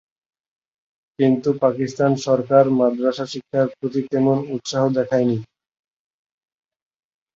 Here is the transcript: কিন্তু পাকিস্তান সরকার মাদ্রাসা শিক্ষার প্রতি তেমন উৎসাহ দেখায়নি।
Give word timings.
কিন্তু 1.19 1.49
পাকিস্তান 1.63 2.11
সরকার 2.25 2.63
মাদ্রাসা 2.79 3.25
শিক্ষার 3.33 3.67
প্রতি 3.73 4.01
তেমন 4.11 4.37
উৎসাহ 4.55 4.83
দেখায়নি। 4.97 5.37